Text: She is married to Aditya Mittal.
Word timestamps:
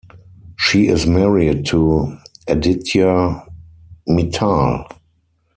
She 0.57 0.87
is 0.87 1.05
married 1.05 1.67
to 1.67 2.17
Aditya 2.47 3.45
Mittal. 4.09 4.89